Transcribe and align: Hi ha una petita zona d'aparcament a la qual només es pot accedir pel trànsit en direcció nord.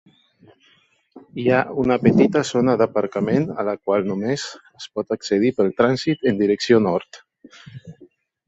Hi 1.41 1.43
ha 1.49 1.59
una 1.83 1.97
petita 2.05 2.41
zona 2.51 2.73
d'aparcament 2.83 3.45
a 3.63 3.67
la 3.69 3.75
qual 3.89 4.09
només 4.13 4.47
es 4.81 4.89
pot 4.97 5.15
accedir 5.17 5.55
pel 5.61 5.71
trànsit 5.83 6.27
en 6.33 6.41
direcció 6.45 6.81
nord. 6.91 7.25